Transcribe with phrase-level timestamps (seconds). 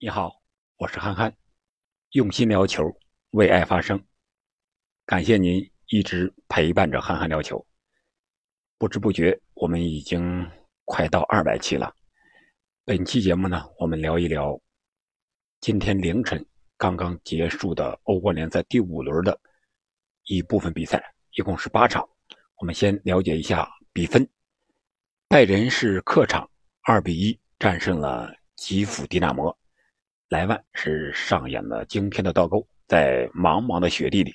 [0.00, 0.40] 你好，
[0.76, 1.36] 我是憨憨，
[2.10, 2.84] 用心聊球，
[3.30, 4.00] 为爱发声。
[5.04, 7.66] 感谢您一直陪伴着憨憨聊球。
[8.78, 10.48] 不知不觉，我们已经
[10.84, 11.92] 快到二百期了。
[12.84, 14.56] 本期节目呢，我们聊一聊
[15.60, 16.46] 今天凌晨
[16.76, 19.36] 刚刚结束的欧冠联赛第五轮的
[20.26, 21.02] 一部分比赛，
[21.32, 22.08] 一共是八场。
[22.58, 24.24] 我们先了解一下比分：
[25.26, 26.48] 拜仁是客场
[26.82, 29.58] 二比一战胜了吉普迪纳摩。
[30.28, 34.32] 莱万是上演了惊天的倒钩，在茫茫的雪地里，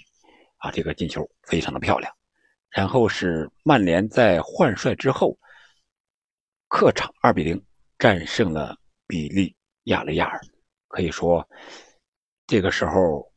[0.57, 2.11] 啊，这个进球非常的漂亮。
[2.69, 5.38] 然后是曼联在换帅之后，
[6.67, 7.63] 客场二比零
[7.99, 8.75] 战胜了
[9.05, 10.41] 比利亚雷亚尔。
[10.88, 11.47] 可以说，
[12.47, 13.31] 这个时候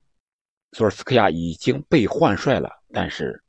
[0.72, 3.42] 索尔斯克亚已经被换帅了，但是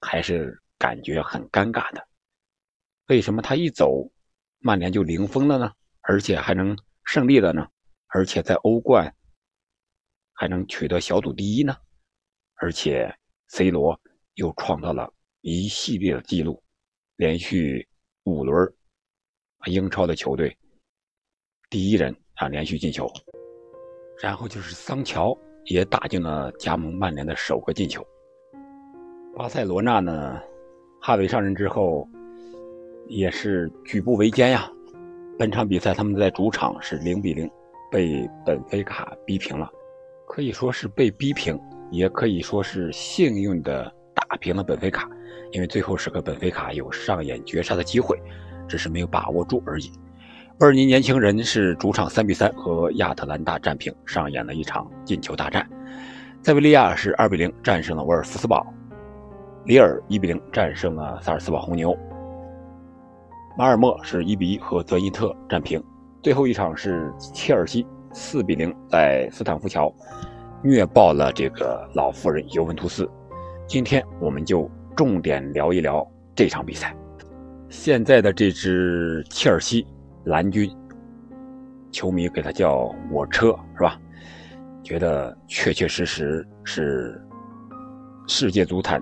[0.00, 2.06] 还是感觉很尴尬的。
[3.08, 4.08] 为什么他一走，
[4.60, 5.72] 曼联就零封了呢？
[6.02, 7.66] 而且还能胜利了呢？
[8.08, 9.14] 而且在欧冠
[10.32, 11.76] 还能取得小组第一呢，
[12.54, 13.14] 而且
[13.48, 13.98] C 罗
[14.34, 16.62] 又创造了一系列的记录，
[17.16, 17.86] 连续
[18.24, 18.72] 五轮
[19.66, 20.56] 英超的球队
[21.68, 23.10] 第一人啊连续进球，
[24.22, 28.06] 然后就是桑乔也打进了加盟曼联的首个进球。
[29.36, 30.40] 巴塞罗那呢，
[31.02, 32.08] 哈维上任之后
[33.08, 34.70] 也是举步维艰呀，
[35.38, 37.50] 本场比赛他们在主场是零比零。
[37.90, 39.70] 被本菲卡逼平了，
[40.26, 41.58] 可以说是被逼平，
[41.90, 45.08] 也可以说是幸运的打平了本菲卡。
[45.52, 48.20] 因为最后时刻本菲卡有上演绝杀的机会，
[48.68, 49.90] 只是没有把握住而已。
[50.58, 55.66] 贝尔尼年轻人是主场三比三和亚特兰大战平，上演了一场进球大战。
[56.42, 58.66] 塞维利亚是二比零战胜了沃尔夫斯堡，
[59.64, 61.96] 里尔一比零战胜了萨尔斯堡红牛，
[63.56, 65.82] 马尔默是一比一和泽伊特战平。
[66.26, 69.94] 最后一场是切尔西四比零在斯坦福桥
[70.60, 73.08] 虐爆了这个老妇人尤文图斯。
[73.68, 76.92] 今天我们就重点聊一聊这场比赛。
[77.68, 79.86] 现在的这支切尔西
[80.24, 80.68] 蓝军，
[81.92, 83.96] 球迷给他叫我车是吧？
[84.82, 87.24] 觉得确确实实是
[88.26, 89.00] 世界足坛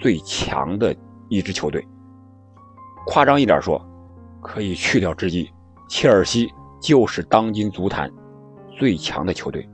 [0.00, 0.96] 最强的
[1.28, 1.86] 一支球队。
[3.08, 3.78] 夸张一点说，
[4.40, 5.46] 可以去掉之一，
[5.86, 6.50] 切尔西。
[6.82, 8.10] 就是当今足坛
[8.76, 9.66] 最强的球队，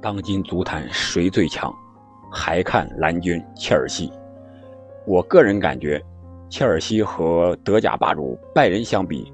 [0.00, 1.70] 当今足坛谁最强？
[2.32, 4.10] 还看蓝军切尔西。
[5.06, 6.02] 我个人感觉，
[6.48, 9.30] 切尔西和德甲霸主拜仁相比，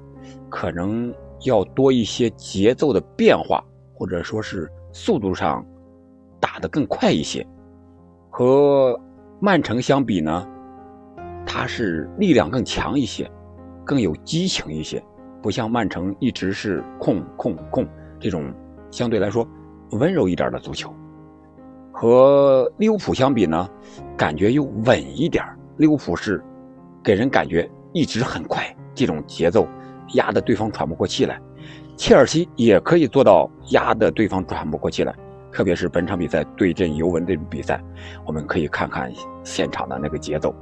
[0.49, 1.13] 可能
[1.45, 5.65] 要多一些节奏的变化，或者说是速度上
[6.39, 7.47] 打得更快一些。
[8.29, 8.99] 和
[9.39, 10.45] 曼城相比呢，
[11.45, 13.29] 他是力量更强一些，
[13.85, 15.01] 更有激情一些。
[15.45, 17.87] 不像曼城一直是控控控
[18.19, 18.51] 这种
[18.89, 19.47] 相对来说
[19.91, 20.91] 温柔一点的足球，
[21.91, 23.69] 和利物浦相比呢，
[24.17, 25.45] 感觉又稳一点。
[25.77, 26.43] 利物浦是
[27.03, 29.67] 给人感觉一直很快，这种节奏
[30.15, 31.39] 压得对方喘不过气来。
[31.95, 35.13] 切尔西也可以做到压得对方喘不过气来，
[35.51, 37.79] 特别是本场比赛对阵尤文这种比赛，
[38.25, 39.13] 我们可以看看
[39.43, 40.55] 现场的那个节奏，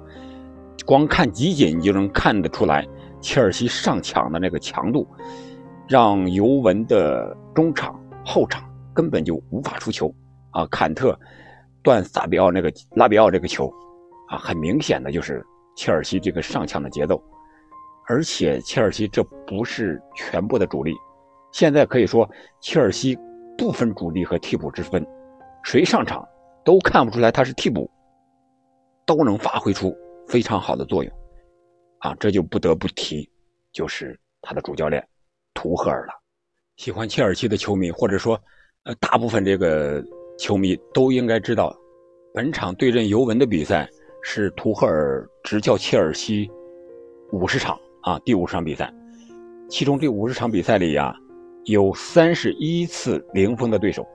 [0.85, 2.85] 光看集锦你就能看得出来。
[3.23, 5.07] 切尔西上抢的那个强度，
[5.87, 10.13] 让尤文的中场、后场根本就无法出球
[10.51, 10.67] 啊！
[10.67, 11.17] 坎特
[11.81, 13.73] 断萨比奥那个拉比奥这个球
[14.29, 15.43] 啊，很明显的就是
[15.75, 17.19] 切尔西这个上抢的节奏。
[18.09, 20.93] 而且切尔西这不是全部的主力，
[21.53, 22.29] 现在可以说
[22.59, 23.17] 切尔西
[23.57, 25.07] 不分主力和替补之分，
[25.63, 26.27] 谁上场
[26.65, 27.89] 都看不出来他是替补，
[29.05, 29.95] 都能发挥出
[30.27, 31.13] 非常好的作用。
[32.03, 33.29] 啊，这就不得不提，
[33.71, 35.01] 就是他的主教练
[35.53, 36.11] 图赫尔了。
[36.75, 38.37] 喜欢切尔西的球迷，或者说，
[38.83, 40.03] 呃，大部分这个
[40.37, 41.73] 球迷都应该知道，
[42.33, 43.89] 本场对阵尤文的比赛
[44.21, 46.51] 是图赫尔执教切尔西
[47.31, 48.93] 五十场啊，第五十场比赛，
[49.69, 51.15] 其中这五十场比赛里呀，
[51.63, 54.05] 有三十一次零封的对手，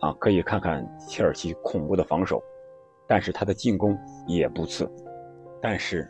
[0.00, 2.38] 啊，可以看看切尔西恐怖的防守，
[3.08, 4.86] 但是他的进攻也不次，
[5.62, 6.06] 但是。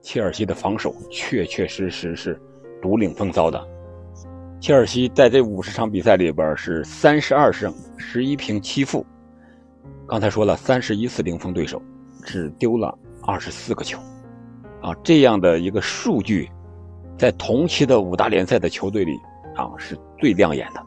[0.00, 2.40] 切尔西的防守确确实实是
[2.80, 3.62] 独领风骚的。
[4.60, 9.04] 切尔西在这五十场比赛里边是三十二胜十一平七负。
[10.06, 11.80] 刚才说了，三十一次零封对手，
[12.24, 13.98] 只丢了二十四个球。
[14.80, 16.50] 啊，这样的一个数据，
[17.16, 19.12] 在同期的五大联赛的球队里
[19.54, 20.82] 啊是最亮眼的。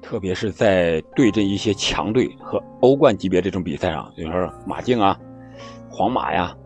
[0.00, 5.18] 特别是在对阵一些强队和欧冠级别这种比赛上，比如说马竞啊、
[5.88, 6.56] 皇马呀。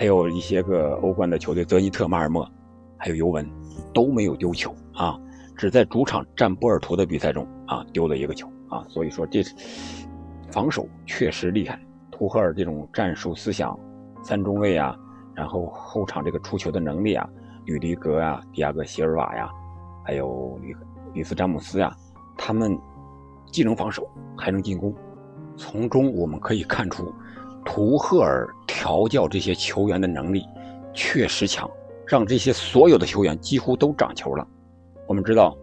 [0.00, 2.50] 还有一些个欧冠的球队，泽尼特、马尔默，
[2.96, 3.46] 还有尤文，
[3.92, 5.20] 都没有丢球啊，
[5.58, 9.42] 只在主场战波尔图的比赛中啊丢了一个球啊，所以说这
[10.50, 11.78] 防守确实厉害。
[12.10, 13.78] 图赫尔这种战术思想，
[14.22, 14.96] 三中卫啊，
[15.34, 17.28] 然后后场这个出球的能力啊，
[17.66, 19.50] 吕迪格啊，迪亚戈席尔瓦呀，
[20.02, 20.74] 还有吕
[21.12, 21.94] 吕斯詹姆斯呀，
[22.38, 22.74] 他们
[23.52, 24.94] 既能防守还能进攻。
[25.58, 27.12] 从中我们可以看出，
[27.64, 30.44] 图赫尔调教这些球员的能力
[30.92, 31.70] 确实强，
[32.06, 34.46] 让这些所有的球员几乎都长球了。
[35.06, 35.56] 我们知道，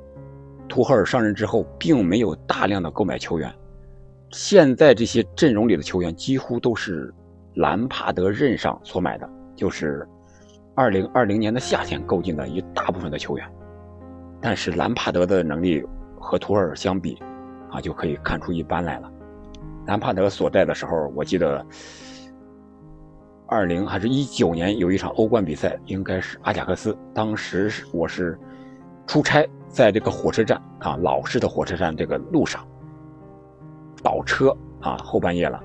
[0.68, 3.54] 图赫尔上任之后并没有大量的购买球员。
[4.32, 7.14] 现在这些阵容里的球员几乎都是
[7.56, 10.08] 兰帕德任上所买的，就是
[10.76, 13.50] 二零二零年的夏天购进的一大部分的球员。
[14.40, 15.84] 但是兰帕德的能力
[16.20, 17.18] 和图尔相比，
[17.72, 19.12] 啊，就可以看出一斑来了。
[19.88, 21.66] 南帕德所在的时候，我记得
[23.48, 26.96] 二零还是一九年有一场欧冠比赛，应该是阿贾克斯。
[27.14, 28.38] 当时是我是
[29.08, 32.68] 出差，在这个火车站啊，老式的火车站这个路上。
[34.04, 35.64] 倒车啊，后半夜了，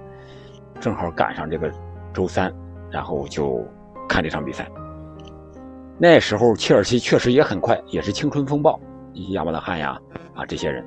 [0.78, 1.68] 正好赶上这个
[2.14, 2.54] 周三，
[2.92, 3.66] 然后就
[4.08, 4.70] 看这场比赛。
[5.98, 8.80] 那时候切尔西确实也很快，也是青春风暴，
[9.32, 10.00] 亚伯拉罕呀
[10.32, 10.84] 啊这些人。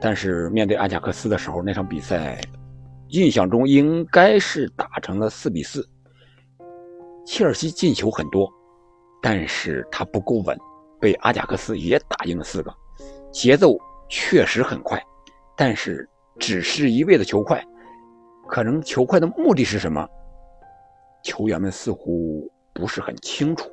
[0.00, 2.40] 但是面对阿贾克斯的时候，那场比赛
[3.08, 5.86] 印象中应该是打成了四比四。
[7.26, 8.50] 切尔西进球很多，
[9.20, 10.58] 但是他不够稳，
[11.00, 12.74] 被阿贾克斯也打进了四个，
[13.30, 13.76] 节奏
[14.08, 15.02] 确实很快，
[15.56, 16.08] 但是。
[16.38, 17.62] 只是一味的求快，
[18.48, 20.08] 可能求快的目的是什么？
[21.22, 23.70] 球员们似乎不是很清楚。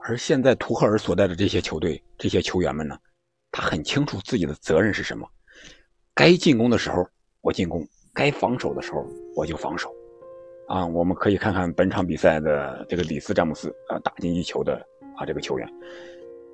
[0.00, 2.98] 而现在图赫尔所在的这些球队、这些球员们呢，
[3.52, 5.24] 他很清楚自己的责任是什么。
[6.14, 7.06] 该进攻的时候
[7.40, 9.04] 我进攻，该防守的时候
[9.34, 9.90] 我就防守。
[10.68, 14.74] 啊，我们可以看看本场比赛的这个里斯詹姆斯啊，打进一球的
[15.16, 15.68] 啊这个球员。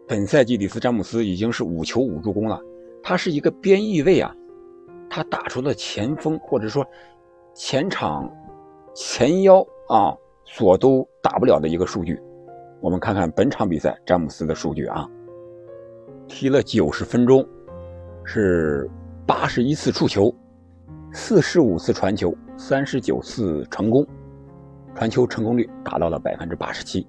[0.07, 2.61] 本赛季里斯詹姆斯已经是五球五助攻了，
[3.03, 4.35] 他是一个边翼位啊。
[5.11, 6.87] 他打出了前锋或者说
[7.55, 8.31] 前场
[8.95, 10.15] 前腰啊
[10.45, 12.21] 所都打不了的一个数据。
[12.81, 15.09] 我们看看本场比赛詹姆斯的数据啊，
[16.29, 17.47] 踢了九十分钟，
[18.25, 18.89] 是
[19.29, 20.35] 八十一次触球，
[21.13, 24.07] 四十五次传球，三十九次成功，
[24.95, 27.07] 传球成功率达到了百分之八十七，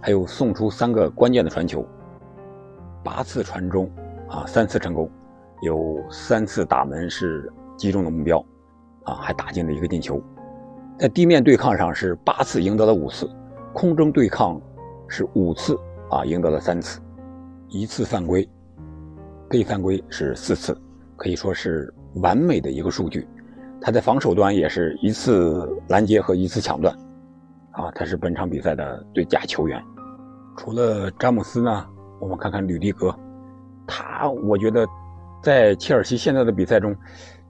[0.00, 1.84] 还有送出三个关键的传球，
[3.04, 3.90] 八次传中
[4.26, 5.06] 啊，三次成功。
[5.60, 8.42] 有三次打门是击中了目标，
[9.04, 10.18] 啊，还打进了一个进球。
[10.98, 13.30] 在地面对抗上是八次赢得了五次，
[13.74, 14.58] 空中对抗
[15.08, 15.78] 是五次
[16.08, 17.02] 啊赢得了三次，
[17.68, 18.48] 一次犯规，
[19.46, 20.74] 被犯规是四次，
[21.20, 23.28] 可以说是完美的一个数据。
[23.78, 26.94] 他在防守端也是一次拦截和一次抢断，
[27.72, 29.82] 啊，他是本场比赛的最佳球员。
[30.56, 31.86] 除了詹姆斯呢，
[32.20, 33.14] 我们看看吕迪格，
[33.86, 34.86] 他我觉得。
[35.42, 36.94] 在切尔西现在的比赛中，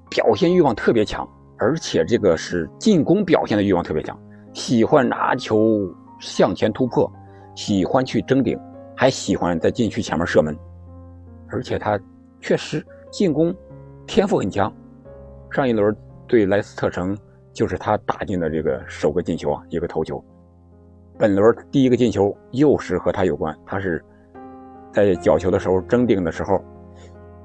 [0.08, 1.28] 表现欲望特别强，
[1.58, 4.16] 而且这个是进攻表现的欲望特别强，
[4.52, 7.12] 喜欢拿球向前突破，
[7.56, 8.56] 喜欢去争顶，
[8.96, 10.56] 还喜欢在禁区前面射门，
[11.48, 11.98] 而且他
[12.40, 13.54] 确实进攻
[14.06, 14.72] 天赋很强。
[15.50, 15.94] 上一轮
[16.26, 17.16] 对莱斯特城
[17.52, 20.22] 就是他打进的这个首个进球啊，一个头球。
[21.18, 24.02] 本轮第一个进球又是和他有关，他是
[24.92, 26.62] 在角球的时候争顶的时候。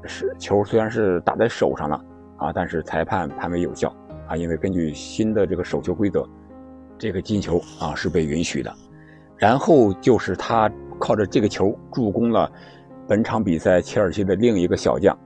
[0.08, 2.00] 是球虽然是打在手上了
[2.38, 3.92] 啊，但是裁判判为有效
[4.28, 6.24] 啊，因为根据新的这个手球规则，
[6.96, 8.72] 这个进球啊是被允许的。
[9.36, 12.52] 然后就是他靠着这个球助攻了
[13.08, 15.18] 本场比赛切尔西的另一个小将，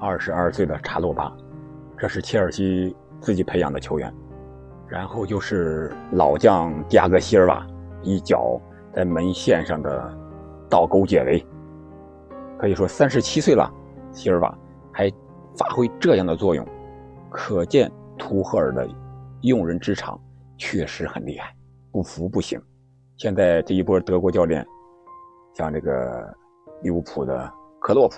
[0.00, 1.34] 二十二岁的查洛巴，
[1.98, 4.12] 这是切尔西自己培养的球员。
[4.88, 7.66] 然后就是老将迪亚戈希尔瓦
[8.02, 8.60] 一脚
[8.94, 10.16] 在门线上的
[10.70, 11.44] 倒钩解围。
[12.58, 13.68] 可以说三十七岁了，
[14.12, 14.56] 希尔瓦
[14.92, 15.10] 还
[15.56, 16.64] 发挥这样的作用，
[17.30, 18.88] 可见图赫尔的
[19.40, 20.18] 用人之长
[20.56, 21.54] 确实很厉害，
[21.90, 22.60] 不服不行。
[23.16, 24.64] 现在这一波德国教练，
[25.54, 26.32] 像这个
[26.82, 28.16] 利物浦的克洛普、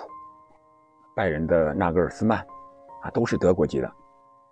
[1.19, 2.39] 拜仁的纳格尔斯曼，
[3.03, 3.93] 啊，都是德国籍的，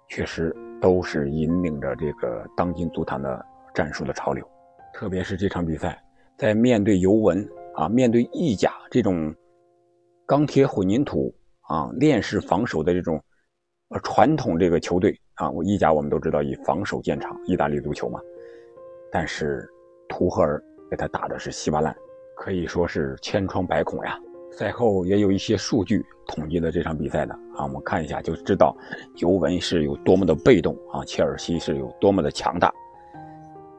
[0.09, 4.45] 确实都是引领着这个当今足坛的战术的潮流。
[4.93, 5.97] 特别是这场比赛，
[6.37, 9.33] 在面对尤文啊，面对意甲这种。
[10.27, 11.33] 钢铁混凝土
[11.69, 13.23] 啊，链式防守的这种
[13.91, 18.19] 呃传统这个球队啊，我意甲我们都知道以防守见长，意大利足球嘛。
[19.13, 19.65] 但是
[20.09, 21.95] 图赫尔给他打的是稀巴烂，
[22.35, 24.19] 可以说是千疮百孔呀。
[24.51, 28.75] 赛后也有一些数据统计了这场比赛的啊，我们看一下就知道
[29.17, 32.73] 尤文是有多么的被动啊，切尔西是有多么的强大。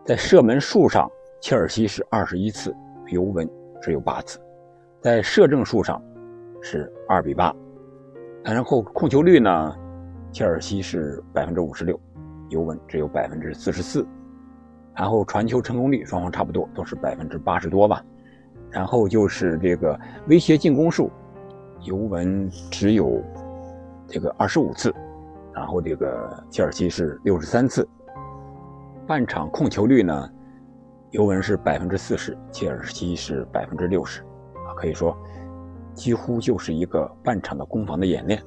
[0.05, 1.09] 在射门数上，
[1.41, 2.75] 切尔西是二十一次，
[3.07, 3.50] 尤文
[3.81, 4.39] 只有八次。
[5.01, 6.01] 在射正数上
[6.62, 7.55] 是二比八，
[8.43, 9.75] 然后控球率呢，
[10.31, 12.00] 切尔西是百分之五十六，
[12.50, 14.05] 尤文只有百分之四十四。
[14.95, 18.03] 然后传球成功率双方差不多，都是百分之八十多吧。
[18.69, 21.09] 然后就是这个威胁进攻数，
[21.81, 23.21] 尤文只有
[24.07, 24.93] 这个二十五次，
[25.53, 27.88] 然后这个切尔西是六十三次。
[29.07, 30.29] 半场控球率呢，
[31.12, 35.17] 尤文是百分之四十，切尔西是百分之六十，啊，可以说
[35.93, 38.41] 几乎就是一个半场的攻防的演练。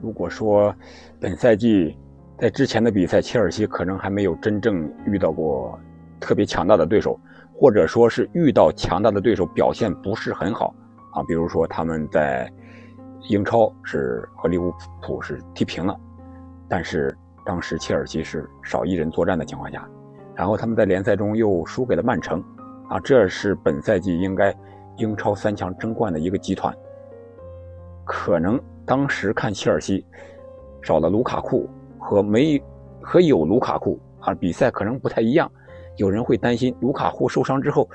[0.00, 0.74] 如果说
[1.18, 1.98] 本赛季
[2.38, 5.78] 在之前的比赛，切尔西可能还没有真正遇到过
[6.20, 7.18] 特别强大的对手。
[7.60, 10.74] 或者说是遇到强大的对手表现不是很好
[11.12, 12.50] 啊，比如说他们在
[13.28, 15.94] 英超是和利物浦是踢平了，
[16.70, 17.14] 但是
[17.44, 19.86] 当时切尔西是少一人作战的情况下，
[20.34, 22.42] 然后他们在联赛中又输给了曼城
[22.88, 24.56] 啊，这是本赛季应该
[24.96, 26.74] 英超三强争冠的一个集团，
[28.06, 30.02] 可能当时看切尔西
[30.80, 32.58] 少了卢卡库和没
[33.02, 35.52] 和有卢卡库啊，比赛可能不太一样。
[36.00, 37.86] 有人会担心卢卡库受伤之后，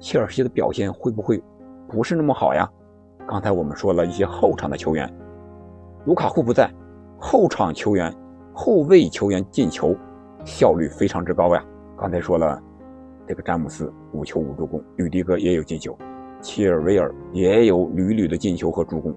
[0.00, 1.40] 切尔西的表现会不会
[1.86, 2.68] 不是那么好呀？
[3.28, 5.08] 刚才我们说了一些后场的球员，
[6.04, 6.68] 卢卡库不在，
[7.16, 8.12] 后场球员、
[8.52, 9.94] 后卫球员进球
[10.44, 11.64] 效率非常之高呀。
[11.96, 12.60] 刚才说了，
[13.24, 15.96] 这个詹姆斯五球五助攻，吕迪格也有进球，
[16.40, 19.14] 切尔维尔也有屡屡的进球和助攻。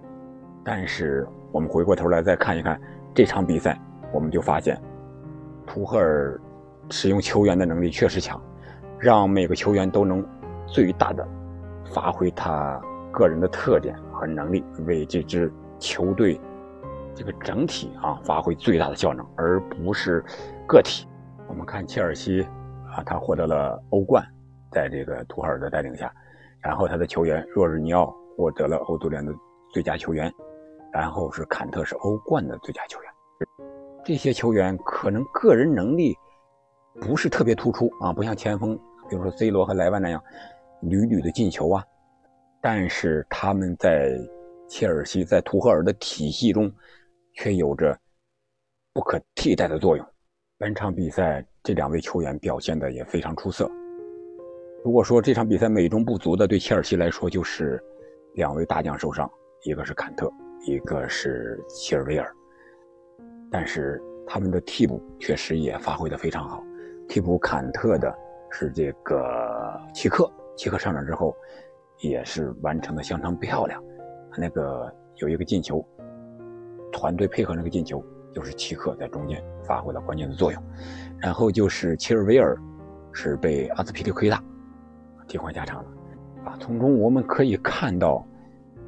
[0.64, 2.80] 但是我们回过头来再看一看
[3.16, 3.82] 这场比赛，
[4.14, 4.80] 我们就发现
[5.66, 6.40] 图赫尔。
[6.90, 8.42] 使用球员的能力确实强，
[8.98, 10.26] 让每个球员都能
[10.66, 11.28] 最大的
[11.94, 16.40] 发挥他个人的特点和能力，为这支球队
[17.14, 20.24] 这个整体啊发挥最大的效能，而不是
[20.68, 21.06] 个体。
[21.48, 22.42] 我们看切尔西
[22.90, 24.26] 啊，他获得了欧冠，
[24.72, 26.12] 在这个图赫尔的带领下，
[26.62, 29.34] 然后他的球员若日尼奥获得了欧足联的
[29.74, 30.34] 最佳球员，
[30.92, 33.12] 然后是坎特是欧冠的最佳球员。
[34.06, 36.18] 这些球员可能个人能力。
[37.00, 38.78] 不是特别突出啊，不像前锋，
[39.10, 40.22] 比如说 C 罗和莱万那样
[40.82, 41.84] 屡屡的进球啊。
[42.62, 44.18] 但是他们在
[44.68, 46.72] 切尔西在图赫尔的体系中，
[47.34, 47.98] 却有着
[48.94, 50.06] 不可替代的作用。
[50.58, 53.70] 本场比赛这两位球员表现的也非常出色。
[54.84, 57.82] 如果说这场比赛美中不足的，对切尔西来说就是
[58.34, 59.30] 两位大将受伤，
[59.64, 60.32] 一个是坎特，
[60.66, 62.34] 一个是切尔维尔。
[63.52, 66.64] 但是他们的替补确实也发挥的非常好。
[67.08, 68.14] 替补坎特的
[68.52, 71.36] 是这个齐克，齐克上场之后
[72.00, 73.82] 也是完成的相当漂亮。
[74.38, 75.84] 那个有一个进球，
[76.92, 80.64] 团队配合那个进球，就是齐克在中间发挥了关键的作用。
[81.20, 82.56] 然后就是切尔维尔
[83.12, 84.44] 是被阿斯皮利奎塔
[85.28, 85.90] 替换下场了。
[86.46, 88.26] 啊，从中我们可以看到，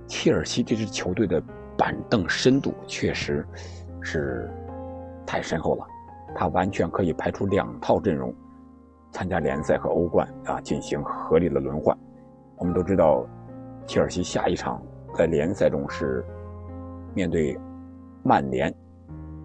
[0.08, 1.42] 切尔西这支球队的
[1.78, 3.46] 板凳深度确实
[4.02, 4.50] 是
[5.26, 5.86] 太深厚了。
[6.36, 8.33] 他完全可以排出两套阵容，
[9.12, 11.98] 参加联赛和欧冠啊，进行合理的轮换。
[12.57, 13.25] 我们都知道，
[13.86, 14.81] 切尔西下一场
[15.15, 16.24] 在联赛中是
[17.13, 17.57] 面对
[18.24, 18.74] 曼联，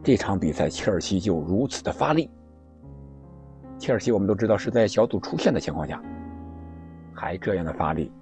[0.02, 2.30] 这场比赛切尔西就如此的发力。
[3.78, 6.00] 切尔西我们都知道是在小组出线的情况下，
[7.12, 8.12] 还这样的发力，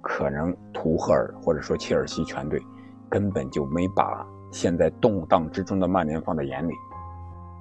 [0.00, 2.60] 可能图赫尔或者说切尔西全队
[3.08, 6.72] 根本就没把现在动荡之中的曼联放在眼里。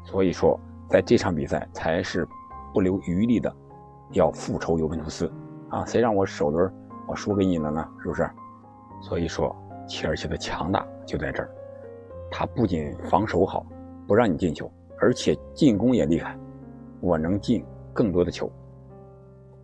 [0.04, 2.28] 所以说，在这场比赛才是
[2.74, 3.54] 不留余力的，
[4.12, 5.32] 要复仇尤文图斯
[5.70, 5.86] 啊！
[5.86, 6.72] 谁让我首轮
[7.08, 7.88] 我输给你了呢？
[8.02, 8.30] 是不是？
[9.02, 9.56] 所以说，
[9.88, 11.50] 切尔西的强大就在这儿，
[12.30, 13.66] 他不仅防守好，
[14.08, 16.38] 不让你进球，而且进攻也厉害，
[17.00, 18.52] 我能进更多的球。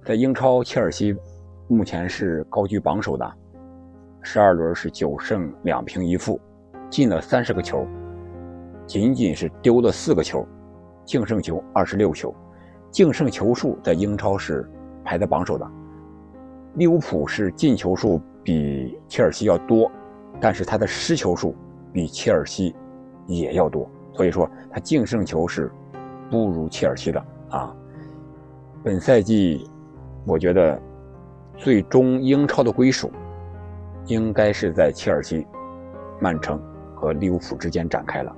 [0.06, 1.16] 在英超，切尔西
[1.68, 3.34] 目前是高居榜首的，
[4.22, 6.40] 十二轮是九胜两平一负，
[6.90, 7.86] 进了三十个球。
[8.88, 10.48] 仅仅是丢了四个球，
[11.06, 12.34] 净胜球二十六球，
[12.90, 14.68] 净胜球数在英超是
[15.04, 15.70] 排在榜首的。
[16.76, 19.92] 利物浦是进球数比切尔西要多，
[20.40, 21.54] 但是他的失球数
[21.92, 22.74] 比切尔西
[23.26, 25.70] 也要多，所以说他净胜球是
[26.32, 27.76] 不如切尔西的啊。
[28.84, 29.70] 本赛季，
[30.26, 30.82] 我觉得
[31.58, 33.12] 最终英超的归属
[34.06, 35.46] 应该是在切尔西、
[36.22, 36.62] 曼城
[36.96, 38.34] 和利物浦之间展开了。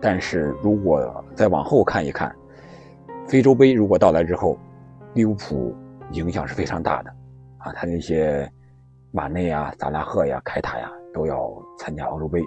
[0.00, 2.34] 但是如果再往后看一看，
[3.26, 4.56] 非洲杯如果到来之后，
[5.14, 5.74] 利物浦
[6.12, 7.10] 影响是非常大的，
[7.58, 8.50] 啊，他那些
[9.10, 12.42] 马内啊、萨拉赫呀、凯塔呀都要参加欧洲杯，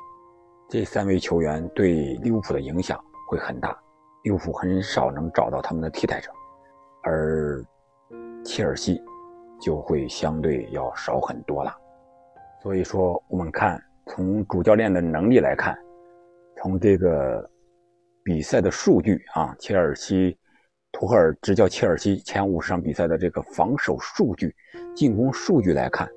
[0.69, 3.77] 这三位球员对利物浦的影响会很大，
[4.23, 6.31] 利物浦很少能找到他们的替代者，
[7.03, 7.63] 而
[8.45, 9.01] 切尔西
[9.59, 11.75] 就会相对要少很多了。
[12.63, 15.77] 所以说，我们看从主教练的能力来看，
[16.61, 17.49] 从这个
[18.23, 20.37] 比赛的数据啊，切尔西
[20.91, 24.53] 图赫尔执教切尔西前五十场比赛的这个防守数据、
[24.95, 26.07] 进攻数据来看，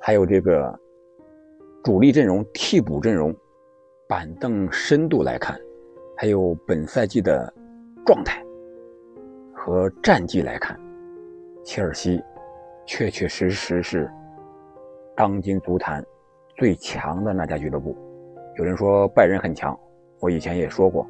[0.00, 0.76] 还有这个
[1.84, 3.32] 主力阵容、替补阵容、
[4.08, 5.56] 板凳深度来看，
[6.16, 7.52] 还有本赛季的
[8.04, 8.44] 状态
[9.54, 10.76] 和战绩来看，
[11.62, 12.20] 切尔西
[12.86, 14.10] 确确实实是
[15.14, 16.04] 当今足坛
[16.56, 17.96] 最强的那家俱乐部。
[18.58, 19.78] 有人说拜仁很强，
[20.18, 21.06] 我以前也说过，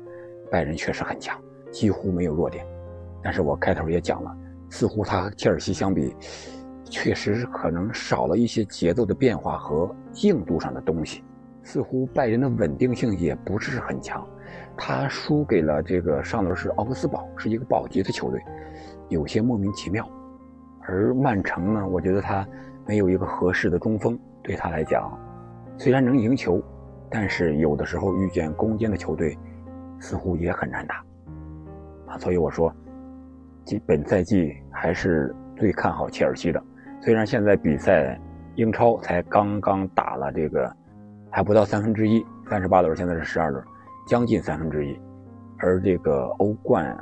[0.50, 2.66] 拜仁确实很强，几乎没有弱点。
[3.22, 4.36] 但是我开头也讲了，
[4.68, 6.12] 似乎他和切尔西相比，
[6.84, 9.88] 确实可能少了一些节奏的变化和
[10.24, 11.22] 硬度上的东西。
[11.62, 14.26] 似乎拜仁的稳定性也不是很强。
[14.76, 18.42] 他输给了这个上轮是奥格斯堡，是一个保级的球队，
[19.08, 20.04] 有些莫名其妙。
[20.80, 22.44] 而曼城呢，我觉得他
[22.84, 25.16] 没有一个合适的中锋，对他来讲，
[25.78, 26.60] 虽然能赢球，
[27.10, 29.38] 但是有的时候遇见攻坚的球队，
[29.98, 31.04] 似乎也很难打。
[32.06, 32.72] 啊，所以我说，
[33.86, 36.62] 本赛季还是最看好切尔西的。
[37.00, 38.18] 虽然现在比赛
[38.54, 40.75] 英超才刚刚打了这个，
[41.30, 43.62] 还不到三分之一，三十八轮，现在是十二轮。
[44.06, 44.96] 将近三分之一，
[45.58, 46.96] 而这个欧冠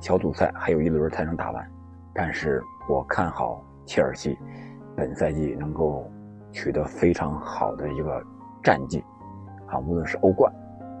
[0.00, 1.70] 小组赛还有一轮才能打完，
[2.14, 4.38] 但是我看好切尔西
[4.96, 6.10] 本赛季能够
[6.50, 8.24] 取得非常好的一个
[8.62, 9.04] 战绩，
[9.70, 10.52] 啊，无论是欧冠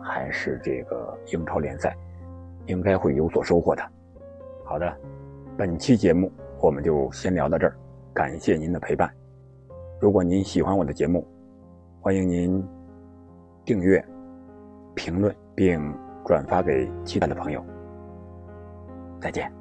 [0.02, 1.94] 还是这个英超联赛，
[2.66, 3.82] 应该会有所收获的。
[4.64, 4.96] 好的，
[5.56, 7.76] 本期节目我们就先聊到这儿，
[8.14, 9.10] 感谢您的陪伴。
[10.00, 11.26] 如果您喜欢我的节目，
[12.00, 12.66] 欢迎您
[13.64, 14.02] 订阅。
[14.92, 15.80] 评论并
[16.26, 17.64] 转发给其他的朋友。
[19.20, 19.59] 再见。